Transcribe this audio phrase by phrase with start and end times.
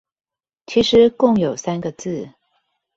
[0.65, 2.31] 其實共有三個字